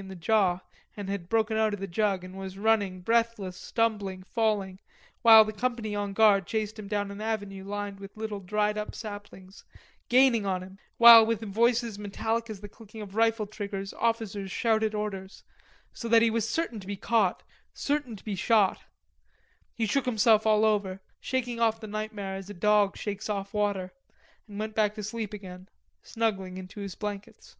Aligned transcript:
in 0.00 0.08
the 0.08 0.16
jaw 0.16 0.58
and 0.96 1.10
had 1.10 1.28
broken 1.28 1.58
out 1.58 1.74
of 1.74 1.78
the 1.78 1.86
jug 1.86 2.24
and 2.24 2.34
was 2.38 2.56
running, 2.56 3.02
breathless, 3.02 3.54
stumbling, 3.54 4.22
falling, 4.22 4.78
while 5.20 5.44
the 5.44 5.52
company 5.52 5.94
on 5.94 6.14
guard 6.14 6.46
chased 6.46 6.78
him 6.78 6.88
down 6.88 7.10
an 7.10 7.20
avenue 7.20 7.62
lined 7.62 8.00
with 8.00 8.16
little 8.16 8.40
dried 8.40 8.78
up 8.78 8.94
saplings, 8.94 9.62
gaining 10.08 10.46
on 10.46 10.62
him, 10.62 10.78
while 10.96 11.26
with 11.26 11.42
voices 11.42 11.98
metallic 11.98 12.48
as 12.48 12.62
the 12.62 12.66
clicking 12.68 13.02
of 13.02 13.14
rifle 13.14 13.46
triggers 13.46 13.92
officers 13.92 14.50
shouted 14.50 14.94
orders, 14.94 15.44
so 15.92 16.08
that 16.08 16.22
he 16.22 16.30
was 16.30 16.48
certain 16.48 16.80
to 16.80 16.86
be 16.86 16.96
caught, 16.96 17.42
certain 17.74 18.16
to 18.16 18.24
be 18.24 18.34
shot. 18.34 18.78
He 19.74 19.84
shook 19.84 20.06
himself 20.06 20.46
all 20.46 20.64
over, 20.64 21.02
shaking 21.20 21.60
off 21.60 21.78
the 21.78 21.86
nightmare 21.86 22.36
as 22.36 22.48
a 22.48 22.54
dog 22.54 22.96
shakes 22.96 23.28
off 23.28 23.52
water, 23.52 23.92
and 24.48 24.58
went 24.58 24.74
back 24.74 24.94
to 24.94 25.02
sleep 25.02 25.34
again, 25.34 25.68
snuggling 26.02 26.56
into 26.56 26.80
his 26.80 26.94
blankets. 26.94 27.56